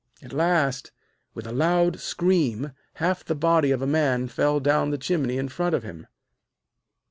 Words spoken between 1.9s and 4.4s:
scream, half the body of a man